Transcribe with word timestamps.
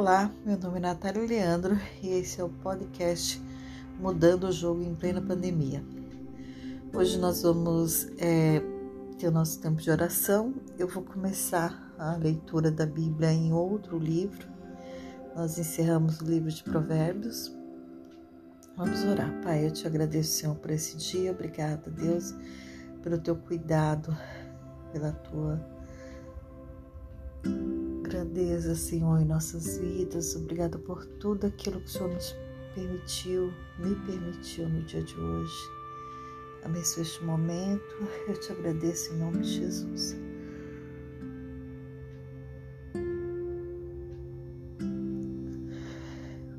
Olá, 0.00 0.32
meu 0.46 0.56
nome 0.56 0.78
é 0.78 0.80
Natália 0.80 1.26
Leandro 1.26 1.78
e 2.02 2.08
esse 2.08 2.40
é 2.40 2.44
o 2.44 2.48
podcast 2.48 3.38
Mudando 3.98 4.44
o 4.44 4.50
Jogo 4.50 4.82
em 4.82 4.94
Plena 4.94 5.20
Pandemia. 5.20 5.84
Hoje 6.94 7.18
nós 7.18 7.42
vamos 7.42 8.08
é, 8.16 8.62
ter 9.18 9.28
o 9.28 9.30
nosso 9.30 9.60
tempo 9.60 9.78
de 9.78 9.90
oração. 9.90 10.54
Eu 10.78 10.88
vou 10.88 11.02
começar 11.02 11.92
a 11.98 12.16
leitura 12.16 12.70
da 12.70 12.86
Bíblia 12.86 13.30
em 13.30 13.52
outro 13.52 13.98
livro. 13.98 14.48
Nós 15.36 15.58
encerramos 15.58 16.18
o 16.22 16.24
livro 16.24 16.50
de 16.50 16.64
Provérbios. 16.64 17.54
Vamos 18.78 19.04
orar. 19.04 19.38
Pai, 19.42 19.66
eu 19.66 19.70
te 19.70 19.86
agradeço, 19.86 20.32
Senhor, 20.32 20.56
por 20.56 20.70
esse 20.70 20.96
dia. 20.96 21.30
Obrigada, 21.30 21.90
Deus, 21.90 22.34
pelo 23.02 23.18
teu 23.18 23.36
cuidado, 23.36 24.16
pela 24.94 25.12
tua 25.12 25.60
grandeza, 28.10 28.74
Senhor, 28.74 29.20
em 29.20 29.24
nossas 29.24 29.78
vidas. 29.78 30.34
Obrigada 30.34 30.76
por 30.78 31.06
tudo 31.06 31.46
aquilo 31.46 31.80
que 31.80 31.86
o 31.86 31.88
Senhor 31.88 32.12
nos 32.12 32.34
permitiu, 32.74 33.52
me 33.78 33.94
permitiu 34.04 34.68
no 34.68 34.82
dia 34.82 35.02
de 35.02 35.16
hoje. 35.16 35.54
Abençoe 36.64 37.04
este 37.04 37.22
momento. 37.22 38.08
Eu 38.26 38.34
te 38.34 38.50
agradeço 38.50 39.14
em 39.14 39.18
nome 39.18 39.38
de 39.42 39.48
Jesus. 39.48 40.16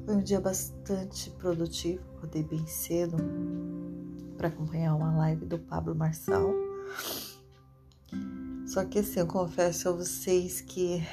Foi 0.05 0.15
um 0.15 0.23
dia 0.23 0.39
bastante 0.39 1.29
produtivo. 1.31 2.01
Acordei 2.15 2.43
bem 2.43 2.65
cedo 2.65 3.17
para 4.37 4.47
acompanhar 4.47 4.95
uma 4.95 5.17
live 5.17 5.45
do 5.45 5.59
Pablo 5.59 5.93
Marçal. 5.93 6.53
Só 8.65 8.85
que 8.85 8.99
assim, 8.99 9.19
eu 9.19 9.27
confesso 9.27 9.89
a 9.89 9.91
vocês 9.91 10.61
que 10.61 11.05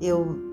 eu 0.00 0.48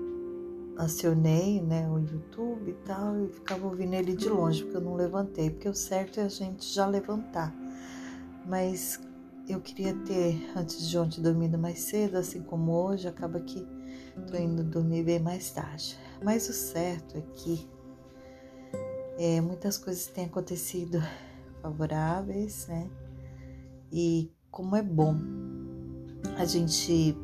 acionei 0.76 1.62
né, 1.62 1.88
o 1.88 1.98
YouTube 1.98 2.70
e 2.70 2.74
tal 2.86 3.18
e 3.24 3.28
ficava 3.28 3.66
ouvindo 3.66 3.94
ele 3.94 4.14
de 4.14 4.28
longe, 4.28 4.62
porque 4.62 4.76
eu 4.76 4.80
não 4.80 4.94
levantei, 4.94 5.50
porque 5.50 5.68
o 5.68 5.74
certo 5.74 6.20
é 6.20 6.24
a 6.24 6.28
gente 6.28 6.72
já 6.72 6.86
levantar. 6.86 7.54
Mas 8.46 9.00
eu 9.48 9.60
queria 9.60 9.94
ter, 9.94 10.50
antes 10.56 10.88
de 10.88 10.98
ontem, 10.98 11.22
dormido 11.22 11.58
mais 11.58 11.80
cedo, 11.80 12.16
assim 12.16 12.42
como 12.42 12.72
hoje, 12.72 13.08
acaba 13.08 13.40
que 13.40 13.66
tô 14.30 14.36
indo 14.36 14.62
dormir 14.64 15.04
bem 15.04 15.18
mais 15.18 15.50
tarde. 15.50 15.96
Mas 16.22 16.48
o 16.48 16.52
certo 16.52 17.16
é 17.16 17.20
que 17.34 17.68
é, 19.18 19.40
muitas 19.40 19.78
coisas 19.78 20.06
têm 20.06 20.26
acontecido 20.26 21.00
favoráveis, 21.62 22.66
né? 22.68 22.90
E 23.90 24.30
como 24.50 24.76
é 24.76 24.82
bom 24.82 25.16
a 26.36 26.44
gente 26.44 27.16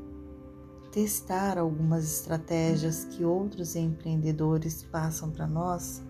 testar 0.92 1.56
algumas 1.56 2.04
estratégias 2.04 3.06
que 3.06 3.24
outros 3.24 3.74
empreendedores 3.74 4.82
passam 4.82 5.30
para 5.30 5.46
nós 5.46 6.02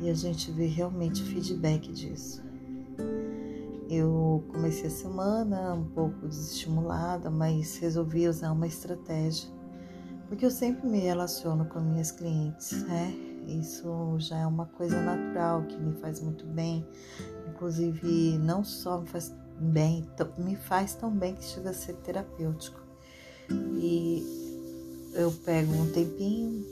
e 0.00 0.08
a 0.08 0.14
gente 0.14 0.52
vê 0.52 0.66
realmente 0.66 1.22
feedback 1.24 1.92
disso. 1.92 2.42
Eu 3.90 4.44
comecei 4.52 4.86
a 4.86 4.90
semana 4.90 5.74
um 5.74 5.84
pouco 5.84 6.28
desestimulada, 6.28 7.28
mas 7.28 7.76
resolvi 7.76 8.28
usar 8.28 8.52
uma 8.52 8.68
estratégia, 8.68 9.50
porque 10.28 10.46
eu 10.46 10.50
sempre 10.50 10.88
me 10.88 11.00
relaciono 11.00 11.66
com 11.66 11.80
minhas 11.80 12.12
clientes, 12.12 12.84
né? 12.84 13.12
Isso 13.48 14.14
já 14.18 14.38
é 14.38 14.46
uma 14.46 14.66
coisa 14.66 14.98
natural 15.02 15.64
que 15.64 15.76
me 15.76 15.92
faz 15.96 16.20
muito 16.20 16.46
bem, 16.46 16.86
inclusive 17.48 18.38
não 18.38 18.62
só 18.62 19.00
me 19.00 19.08
faz 19.08 19.34
bem, 19.58 20.08
me 20.38 20.54
faz 20.54 20.94
tão 20.94 21.10
bem 21.10 21.34
que 21.34 21.44
chega 21.44 21.70
a 21.70 21.74
ser 21.74 21.94
terapêutico 21.96 22.91
e 23.50 25.12
eu 25.14 25.30
pego 25.44 25.72
um 25.72 25.90
tempinho 25.90 26.64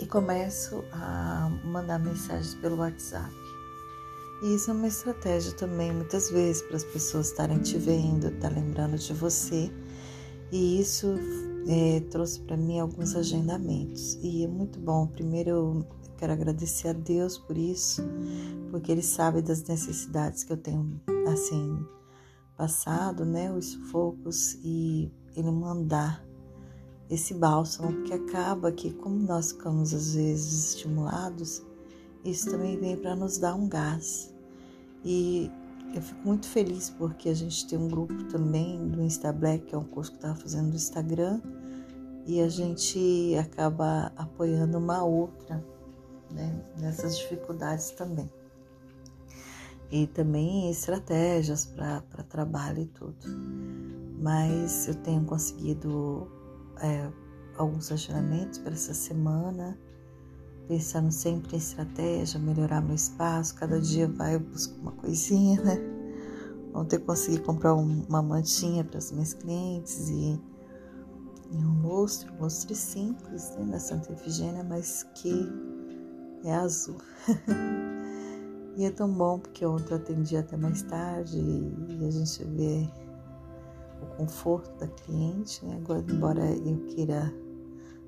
e 0.00 0.06
começo 0.06 0.84
a 0.92 1.50
mandar 1.64 1.98
mensagens 1.98 2.54
pelo 2.54 2.76
WhatsApp. 2.76 3.34
E 4.42 4.54
isso 4.54 4.70
é 4.70 4.74
uma 4.74 4.86
estratégia 4.86 5.52
também, 5.52 5.92
muitas 5.92 6.30
vezes, 6.30 6.62
para 6.62 6.76
as 6.76 6.84
pessoas 6.84 7.28
estarem 7.28 7.58
te 7.58 7.76
vendo, 7.76 8.28
estar 8.28 8.48
tá 8.48 8.54
lembrando 8.54 8.96
de 8.96 9.12
você. 9.12 9.70
E 10.52 10.80
isso 10.80 11.16
é, 11.66 12.00
trouxe 12.08 12.40
para 12.40 12.56
mim 12.56 12.78
alguns 12.78 13.16
agendamentos. 13.16 14.14
E 14.22 14.44
é 14.44 14.48
muito 14.48 14.78
bom. 14.78 15.08
Primeiro, 15.08 15.50
eu 15.50 15.86
quero 16.16 16.32
agradecer 16.32 16.88
a 16.88 16.92
Deus 16.92 17.36
por 17.36 17.58
isso, 17.58 18.02
porque 18.70 18.92
Ele 18.92 19.02
sabe 19.02 19.42
das 19.42 19.62
necessidades 19.64 20.44
que 20.44 20.52
eu 20.52 20.56
tenho, 20.56 21.00
assim, 21.26 21.84
passado, 22.56 23.24
né? 23.24 23.52
Os 23.52 23.72
sufocos 23.72 24.54
e 24.62 25.10
ele 25.40 25.50
mandar 25.50 26.24
esse 27.10 27.32
bálsamo, 27.34 27.92
porque 27.92 28.12
acaba 28.12 28.70
que, 28.70 28.92
como 28.92 29.18
nós 29.18 29.52
ficamos 29.52 29.94
às 29.94 30.14
vezes 30.14 30.74
estimulados, 30.74 31.62
isso 32.24 32.50
também 32.50 32.76
vem 32.76 32.96
para 32.96 33.16
nos 33.16 33.38
dar 33.38 33.54
um 33.54 33.68
gás. 33.68 34.34
E 35.04 35.50
eu 35.94 36.02
fico 36.02 36.20
muito 36.26 36.46
feliz 36.46 36.90
porque 36.90 37.28
a 37.28 37.34
gente 37.34 37.66
tem 37.66 37.78
um 37.78 37.88
grupo 37.88 38.24
também 38.24 38.86
do 38.88 39.02
Insta 39.02 39.32
Black, 39.32 39.66
que 39.66 39.74
é 39.74 39.78
um 39.78 39.84
curso 39.84 40.10
que 40.10 40.16
eu 40.16 40.20
estava 40.20 40.36
fazendo 40.36 40.68
no 40.68 40.74
Instagram, 40.74 41.40
e 42.26 42.40
a 42.40 42.48
gente 42.48 43.34
acaba 43.38 44.12
apoiando 44.16 44.76
uma 44.76 45.02
outra 45.02 45.64
né, 46.30 46.62
nessas 46.78 47.16
dificuldades 47.18 47.90
também. 47.92 48.30
E 49.90 50.06
também 50.06 50.70
estratégias 50.70 51.64
para 51.64 52.00
trabalho 52.28 52.82
e 52.82 52.86
tudo 52.86 53.26
mas 54.20 54.88
eu 54.88 54.94
tenho 54.96 55.24
conseguido 55.24 56.28
é, 56.80 57.10
alguns 57.56 57.90
agendamentos 57.92 58.58
para 58.58 58.72
essa 58.72 58.92
semana, 58.92 59.78
pensando 60.66 61.10
sempre 61.10 61.54
em 61.54 61.58
estratégia, 61.58 62.38
melhorar 62.40 62.80
meu 62.80 62.94
espaço. 62.94 63.54
Cada 63.54 63.80
dia 63.80 64.08
vai 64.08 64.34
eu 64.34 64.40
busco 64.40 64.78
uma 64.80 64.92
coisinha, 64.92 65.60
né? 65.62 65.78
Ontem 66.74 66.98
consegui 66.98 67.40
comprar 67.40 67.74
uma 67.74 68.22
mantinha 68.22 68.84
para 68.84 68.98
as 68.98 69.10
minhas 69.10 69.32
clientes 69.32 70.10
e, 70.10 70.38
e 71.50 71.56
um 71.56 71.80
lustre, 71.82 72.30
um 72.32 72.42
lustre 72.42 72.74
simples, 72.74 73.56
né, 73.56 73.64
da 73.64 73.78
Santa 73.78 74.12
Efigênia, 74.12 74.62
mas 74.62 75.04
que 75.14 75.48
é 76.44 76.54
azul. 76.54 76.98
e 78.78 78.84
é 78.84 78.90
tão 78.92 79.12
bom 79.12 79.40
porque 79.40 79.66
ontem 79.66 79.92
atendi 79.94 80.36
até 80.36 80.56
mais 80.56 80.82
tarde 80.82 81.36
e, 81.36 81.96
e 82.00 82.06
a 82.06 82.10
gente 82.12 82.44
vê 82.44 82.88
o 84.00 84.06
conforto 84.16 84.70
da 84.78 84.86
cliente, 84.86 85.64
né? 85.66 85.80
Agora, 85.82 86.04
embora 86.08 86.44
eu 86.44 86.78
queira 86.86 87.34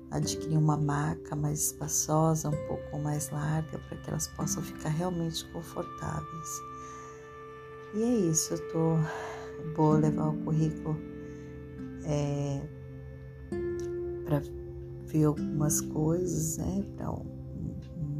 adquirir 0.09 0.57
uma 0.57 0.77
maca 0.77 1.35
mais 1.35 1.67
espaçosa, 1.67 2.47
um 2.47 2.67
pouco 2.67 2.99
mais 2.99 3.29
larga, 3.31 3.79
para 3.79 3.97
que 3.97 4.09
elas 4.09 4.29
possam 4.29 4.63
ficar 4.63 4.89
realmente 4.89 5.45
confortáveis. 5.51 6.61
E 7.93 8.03
é 8.03 8.15
isso, 8.29 8.53
eu 8.53 8.71
tô 8.71 8.95
vou 9.75 9.91
levar 9.97 10.29
o 10.29 10.37
currículo 10.45 10.97
é, 12.05 12.61
para 14.23 14.41
ver 15.05 15.25
algumas 15.25 15.81
coisas, 15.81 16.57
né? 16.57 16.85
Para 16.95 17.11
um, 17.11 17.25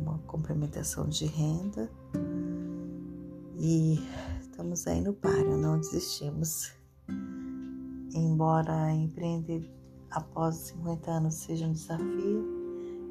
uma 0.01 0.17
complementação 0.27 1.07
de 1.07 1.25
renda. 1.25 1.89
E 3.63 3.99
estamos 4.39 4.87
aí 4.87 5.01
no 5.01 5.13
páreo, 5.13 5.55
não 5.55 5.77
desistimos. 5.77 6.73
Embora 8.11 8.91
empreender 8.91 9.71
após 10.09 10.55
50 10.55 11.11
anos 11.11 11.35
seja 11.35 11.67
um 11.67 11.71
desafio, 11.71 12.43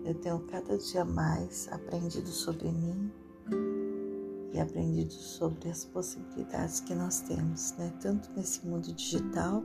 eu 0.05 0.13
tenho 0.17 0.41
cada 0.49 0.77
dia 0.77 1.05
mais 1.05 1.69
aprendido 1.71 2.27
sobre 2.27 2.73
mim 2.73 3.13
e 4.53 4.59
aprendido 4.59 5.13
sobre 5.13 5.69
as 5.69 5.85
possibilidades 5.85 6.81
que 6.81 6.97
nós 6.97 7.21
temos, 7.21 7.73
né? 7.79 7.93
Tanto 8.01 8.29
nesse 8.33 8.67
mundo 8.67 8.93
digital, 8.93 9.63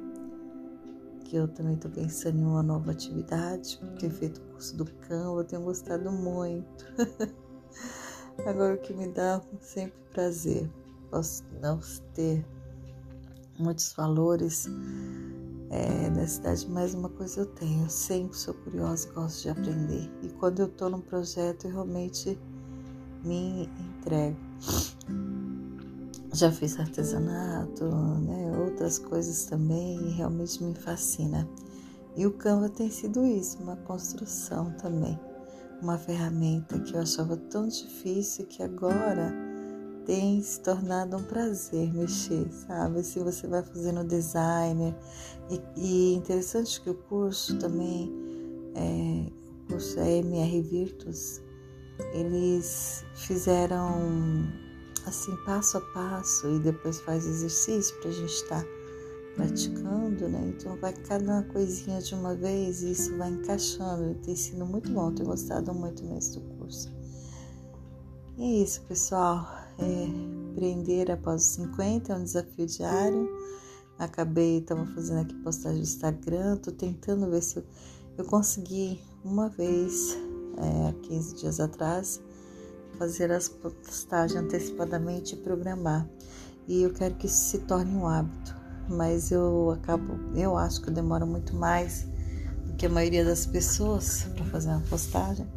que 1.21 1.36
eu 1.36 1.48
também 1.48 1.74
estou 1.74 1.89
pensando 1.89 2.38
em 2.38 2.45
uma 2.45 2.62
nova 2.62 2.92
atividade, 2.92 3.80
porque 3.81 4.07
feito 4.07 4.38
o 4.38 4.51
curso 4.51 4.77
do 4.77 4.86
Canva, 4.86 5.39
eu 5.39 5.45
tenho 5.45 5.63
gostado 5.63 6.12
muito. 6.12 6.86
Agora 8.46 8.76
o 8.76 8.78
que 8.78 8.94
me 8.94 9.08
dá 9.08 9.42
sempre 9.60 10.00
prazer, 10.12 10.70
posso 11.10 11.44
não 11.62 11.80
ter 12.14 12.46
muitos 13.58 13.94
valores 13.94 14.68
é, 15.70 16.10
da 16.10 16.28
cidade, 16.28 16.68
mas 16.70 16.94
uma 16.94 17.10
coisa 17.10 17.42
eu 17.42 17.46
tenho, 17.46 17.84
eu 17.84 17.90
sempre 17.90 18.38
sou 18.38 18.54
curiosa 18.54 19.08
e 19.08 19.12
gosto 19.12 19.44
de 19.44 19.50
aprender. 19.50 20.12
E 20.22 20.30
quando 20.30 20.60
eu 20.60 20.68
estou 20.68 20.90
num 20.90 21.02
projeto, 21.02 21.66
eu 21.66 21.72
realmente 21.72 22.38
me 23.24 23.70
entrego. 23.80 24.38
Já 26.34 26.52
fiz 26.52 26.80
artesanato, 26.80 27.86
né, 27.86 28.58
outras 28.60 29.00
coisas 29.00 29.46
também, 29.46 29.98
e 30.08 30.12
realmente 30.12 30.64
me 30.64 30.76
fascina. 30.76 31.48
E 32.16 32.26
o 32.26 32.32
Canva 32.32 32.70
tem 32.70 32.90
sido 32.90 33.26
isso, 33.26 33.62
uma 33.62 33.76
construção 33.78 34.72
também, 34.74 35.20
uma 35.81 35.98
ferramenta 35.98 36.80
que 36.80 36.95
eu 36.95 37.01
achava 37.01 37.38
tão 37.38 37.68
difícil 37.68 38.45
que 38.45 38.63
agora 38.63 39.33
tem 40.06 40.42
se 40.42 40.60
tornado 40.62 41.18
um 41.18 41.24
prazer 41.24 41.92
mexer, 41.94 42.48
sabe? 42.51 43.00
Assim 43.00 43.24
você 43.24 43.48
vai 43.48 43.63
fazendo 43.63 44.04
designer. 44.04 44.95
E, 45.75 46.13
interessante 46.13 46.80
que 46.81 46.89
o 46.89 46.94
curso 46.94 47.57
também 47.57 48.12
é, 48.75 49.31
o 49.63 49.68
curso 49.72 50.00
EMR 50.00 50.62
Virtus, 50.62 51.42
eles 52.13 53.06
fizeram 53.16 54.48
assim 55.06 55.36
passo 55.45 55.77
a 55.77 55.81
passo 55.81 56.50
e 56.50 56.60
depois 56.60 57.00
faz 57.01 57.25
exercício 57.25 57.95
para 58.00 58.10
a 58.10 58.13
gente 58.13 58.33
estar 58.33 58.62
tá 58.62 58.68
praticando, 59.36 60.05
né? 60.23 60.53
Então 60.56 60.75
vai 60.77 60.94
cada 60.94 61.44
coisinha 61.44 62.01
de 62.01 62.15
uma 62.15 62.33
vez 62.33 62.81
e 62.81 62.91
isso 62.91 63.17
vai 63.17 63.29
encaixando. 63.29 64.15
Tem 64.23 64.35
sido 64.35 64.65
muito 64.65 64.89
bom, 64.91 65.12
tenho 65.12 65.27
gostado 65.27 65.73
muito 65.73 66.03
mesmo 66.03 66.41
do 66.41 66.57
curso. 66.57 66.91
E 68.38 68.44
é 68.44 68.63
isso, 68.63 68.81
pessoal. 68.83 69.45
É, 69.77 70.06
empreender 70.51 71.12
após 71.12 71.44
os 71.44 71.50
50 71.50 72.13
é 72.13 72.15
um 72.15 72.23
desafio 72.23 72.65
diário. 72.65 73.29
Acabei, 73.97 74.59
estava 74.59 74.85
fazendo 74.88 75.21
aqui 75.21 75.35
postagem 75.35 75.77
no 75.77 75.83
Instagram, 75.83 76.57
tô 76.57 76.71
tentando 76.71 77.29
ver 77.29 77.41
se 77.41 77.57
eu, 77.57 77.63
eu 78.17 78.25
consegui 78.25 79.00
uma 79.23 79.50
vez, 79.50 80.17
é, 80.57 80.94
15 81.07 81.35
dias 81.35 81.59
atrás, 81.59 82.21
fazer 82.97 83.31
as 83.31 83.47
postagens 83.47 84.41
antecipadamente 84.41 85.35
e 85.35 85.38
programar. 85.38 86.09
E 86.67 86.81
eu 86.81 86.91
quero 86.91 87.15
que 87.15 87.27
isso 87.27 87.51
se 87.51 87.59
torne 87.59 87.95
um 87.95 88.07
hábito, 88.07 88.55
mas 88.90 89.32
eu 89.32 89.72
acabo, 89.72 90.14
eu 90.36 90.58
acho 90.58 90.82
que 90.82 90.90
eu 90.90 90.94
demoro 90.94 91.26
muito 91.26 91.56
mais 91.56 92.08
do 92.66 92.74
que 92.74 92.86
a 92.86 92.90
maioria 92.90 93.24
das 93.24 93.46
pessoas 93.46 94.24
para 94.36 94.46
fazer 94.46 94.70
uma 94.70 94.82
postagem. 94.82 95.48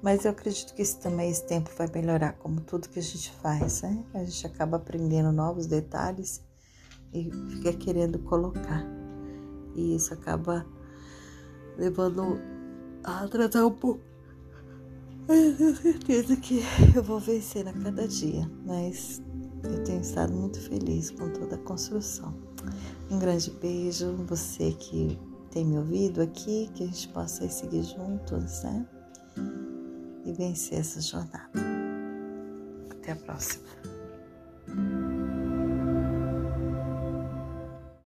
Mas 0.00 0.24
eu 0.24 0.30
acredito 0.30 0.74
que 0.74 0.84
também, 0.96 1.30
esse 1.30 1.44
tempo 1.46 1.70
vai 1.76 1.88
melhorar, 1.92 2.34
como 2.34 2.60
tudo 2.60 2.88
que 2.88 3.00
a 3.00 3.02
gente 3.02 3.32
faz, 3.42 3.82
né? 3.82 4.04
A 4.14 4.24
gente 4.24 4.46
acaba 4.46 4.76
aprendendo 4.76 5.32
novos 5.32 5.66
detalhes 5.66 6.40
e 7.12 7.30
fica 7.50 7.72
querendo 7.72 8.18
colocar. 8.20 8.86
E 9.74 9.96
isso 9.96 10.14
acaba 10.14 10.64
levando 11.76 12.38
a 13.02 13.26
tratar 13.26 13.66
um 13.66 13.72
pouco. 13.72 14.00
Eu 15.28 15.56
tenho 15.56 15.76
certeza 15.76 16.36
que 16.36 16.62
eu 16.94 17.02
vou 17.02 17.20
vencer 17.20 17.66
a 17.66 17.72
cada 17.72 18.06
dia, 18.06 18.50
mas 18.64 19.20
eu 19.64 19.84
tenho 19.84 20.00
estado 20.00 20.32
muito 20.32 20.60
feliz 20.60 21.10
com 21.10 21.28
toda 21.30 21.56
a 21.56 21.58
construção. 21.58 22.34
Um 23.10 23.18
grande 23.18 23.50
beijo, 23.50 24.12
você 24.26 24.72
que 24.72 25.18
tem 25.50 25.64
me 25.64 25.78
ouvido 25.78 26.20
aqui, 26.20 26.70
que 26.74 26.84
a 26.84 26.86
gente 26.86 27.08
possa 27.08 27.48
seguir 27.48 27.82
juntos, 27.82 28.62
né? 28.62 28.86
e 30.28 30.32
vencer 30.32 30.80
essa 30.80 31.00
jornada. 31.00 31.50
Até 32.90 33.12
a 33.12 33.16
próxima. 33.16 33.64